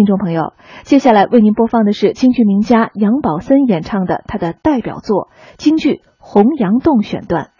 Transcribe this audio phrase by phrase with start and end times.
[0.00, 7.50] 听众朋友，接下来为您播放的是京剧名家杨宝森演唱的他的代表作京剧《洪阳洞》选段。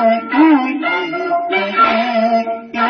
[0.00, 0.32] Thank
[2.74, 2.89] you.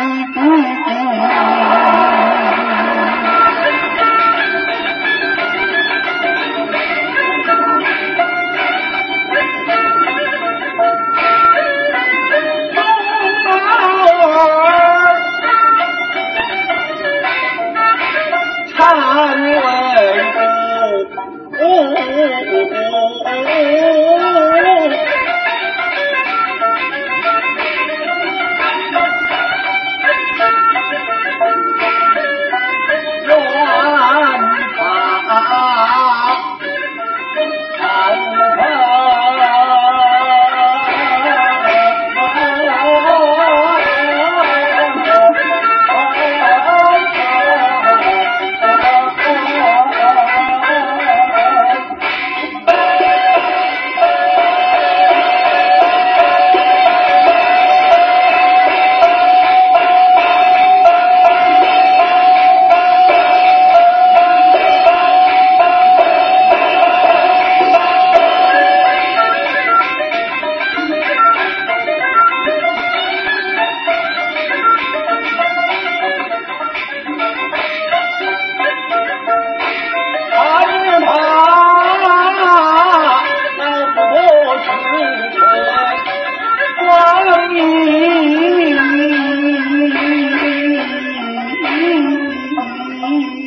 [93.10, 93.39] الله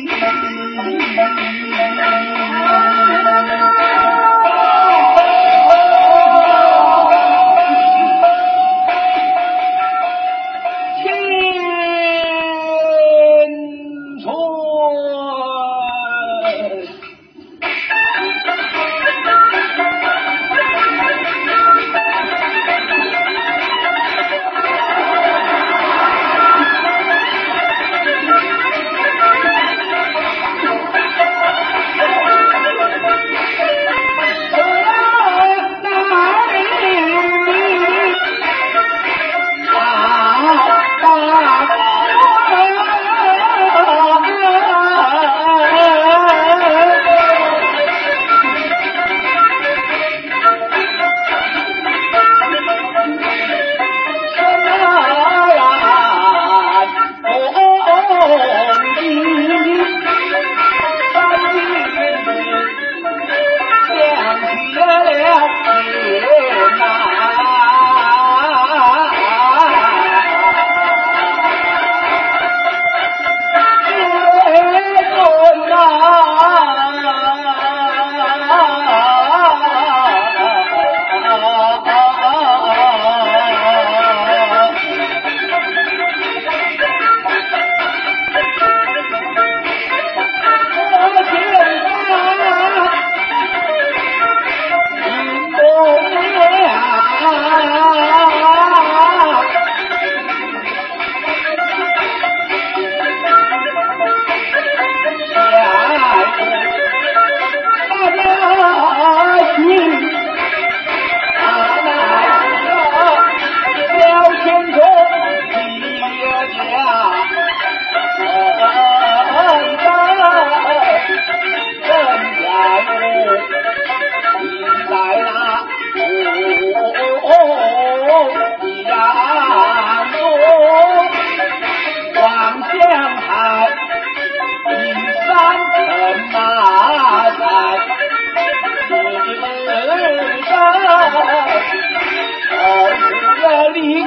[143.74, 144.04] 听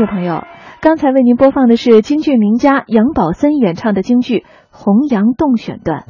[0.00, 0.44] 众朋友，
[0.80, 4.38] 刚才为您播放的是京剧名家杨宝森演唱的京剧
[4.70, 6.04] 《洪阳洞》选段。